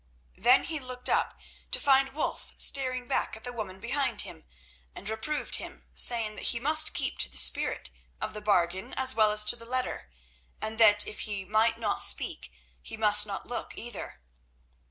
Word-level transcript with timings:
Then 0.35 0.63
he 0.63 0.79
looked 0.79 1.11
up, 1.11 1.39
to 1.69 1.79
find 1.79 2.11
Wulf 2.13 2.53
staring 2.57 3.05
back 3.05 3.37
at 3.37 3.43
the 3.43 3.53
woman 3.53 3.79
behind 3.79 4.21
him, 4.21 4.45
and 4.95 5.07
reproved 5.07 5.57
him, 5.57 5.85
saying 5.93 6.33
that 6.37 6.45
he 6.45 6.59
must 6.59 6.95
keep 6.95 7.19
to 7.19 7.29
the 7.31 7.37
spirit 7.37 7.91
of 8.19 8.33
the 8.33 8.41
bargain 8.41 8.95
as 8.95 9.13
well 9.13 9.29
as 9.31 9.45
to 9.45 9.55
the 9.55 9.63
letter, 9.63 10.09
and 10.59 10.79
that 10.79 11.05
if 11.05 11.19
he 11.19 11.45
might 11.45 11.77
not 11.77 12.01
speak 12.01 12.51
he 12.81 12.97
must 12.97 13.27
not 13.27 13.45
look 13.45 13.77
either. 13.77 14.19